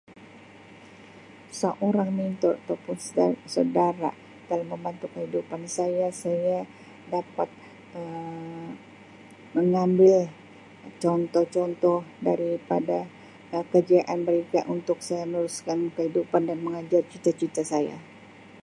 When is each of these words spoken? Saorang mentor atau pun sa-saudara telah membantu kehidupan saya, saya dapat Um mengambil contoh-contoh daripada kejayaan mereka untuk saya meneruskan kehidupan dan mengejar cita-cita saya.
Saorang 1.59 2.09
mentor 2.19 2.53
atau 2.65 2.73
pun 2.83 2.97
sa-saudara 3.09 4.09
telah 4.49 4.65
membantu 4.71 5.05
kehidupan 5.13 5.63
saya, 5.77 6.07
saya 6.23 6.57
dapat 7.15 7.45
Um 7.99 8.67
mengambil 9.57 10.19
contoh-contoh 11.03 11.99
daripada 12.27 12.97
kejayaan 13.73 14.19
mereka 14.27 14.59
untuk 14.75 14.97
saya 15.07 15.21
meneruskan 15.29 15.79
kehidupan 15.95 16.41
dan 16.49 16.57
mengejar 16.65 17.03
cita-cita 17.11 17.61
saya. 17.73 17.97